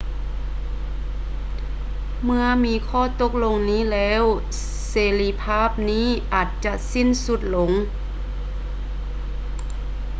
[2.23, 4.23] ເມື່ອມີຂໍ້ຕົກລົງນີ້ແລ້ວ
[4.89, 7.71] ເສລີພາບນີ້ອາດຈະສິ້ນສຸດລົງ